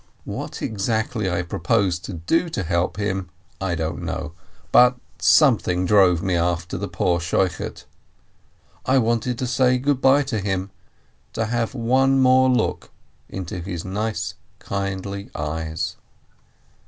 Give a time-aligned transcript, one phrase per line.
[0.25, 3.29] What exactly I proposed .to do to help him,
[3.61, 4.31] I don't know,
[4.71, 7.83] but something drove me after the poor Shochet.
[8.83, 10.71] I wanted to say good by to him,
[11.33, 12.89] to have one more look
[13.29, 15.97] into his nice, kindly eyes.